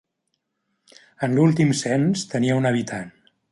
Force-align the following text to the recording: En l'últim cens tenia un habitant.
En 1.27 1.35
l'últim 1.39 1.75
cens 1.83 2.25
tenia 2.35 2.59
un 2.63 2.71
habitant. 2.73 3.15